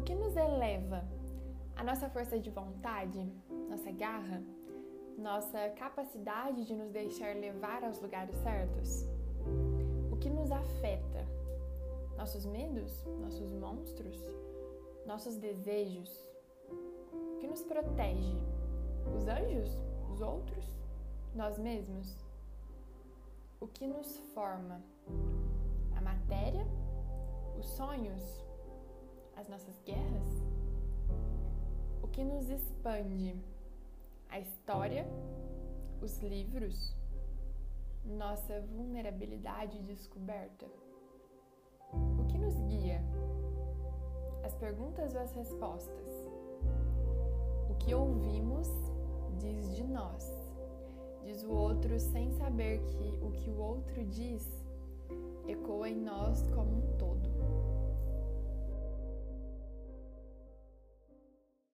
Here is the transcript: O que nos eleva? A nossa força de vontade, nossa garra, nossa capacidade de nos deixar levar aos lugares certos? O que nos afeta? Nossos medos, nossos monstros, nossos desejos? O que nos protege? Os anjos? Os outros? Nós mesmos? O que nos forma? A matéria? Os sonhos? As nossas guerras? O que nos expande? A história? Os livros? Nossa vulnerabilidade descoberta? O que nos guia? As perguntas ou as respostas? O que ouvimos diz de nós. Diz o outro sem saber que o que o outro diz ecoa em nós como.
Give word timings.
O 0.00 0.02
que 0.02 0.14
nos 0.14 0.34
eleva? 0.34 1.04
A 1.76 1.84
nossa 1.84 2.08
força 2.08 2.38
de 2.38 2.48
vontade, 2.48 3.30
nossa 3.68 3.90
garra, 3.90 4.42
nossa 5.18 5.68
capacidade 5.76 6.64
de 6.64 6.74
nos 6.74 6.90
deixar 6.90 7.36
levar 7.36 7.84
aos 7.84 8.00
lugares 8.00 8.34
certos? 8.36 9.04
O 10.10 10.16
que 10.16 10.30
nos 10.30 10.50
afeta? 10.50 11.26
Nossos 12.16 12.46
medos, 12.46 13.04
nossos 13.20 13.52
monstros, 13.52 14.18
nossos 15.06 15.36
desejos? 15.36 16.10
O 16.70 17.36
que 17.38 17.46
nos 17.46 17.62
protege? 17.62 18.38
Os 19.14 19.28
anjos? 19.28 19.68
Os 20.10 20.22
outros? 20.22 20.64
Nós 21.34 21.58
mesmos? 21.58 22.16
O 23.60 23.66
que 23.66 23.86
nos 23.86 24.16
forma? 24.32 24.82
A 25.94 26.00
matéria? 26.00 26.66
Os 27.58 27.66
sonhos? 27.66 28.49
As 29.40 29.48
nossas 29.48 29.80
guerras? 29.86 30.44
O 32.02 32.08
que 32.08 32.22
nos 32.22 32.50
expande? 32.50 33.34
A 34.28 34.38
história? 34.38 35.06
Os 36.02 36.18
livros? 36.18 36.94
Nossa 38.04 38.60
vulnerabilidade 38.60 39.82
descoberta? 39.84 40.66
O 41.90 42.26
que 42.26 42.36
nos 42.36 42.54
guia? 42.60 43.00
As 44.44 44.54
perguntas 44.56 45.14
ou 45.14 45.22
as 45.22 45.32
respostas? 45.32 46.10
O 47.70 47.74
que 47.76 47.94
ouvimos 47.94 48.68
diz 49.38 49.74
de 49.74 49.84
nós. 49.84 50.30
Diz 51.24 51.42
o 51.44 51.50
outro 51.50 51.98
sem 51.98 52.30
saber 52.32 52.84
que 52.84 53.18
o 53.22 53.30
que 53.30 53.48
o 53.48 53.58
outro 53.58 54.04
diz 54.04 54.46
ecoa 55.48 55.88
em 55.88 55.96
nós 55.96 56.42
como. 56.54 56.69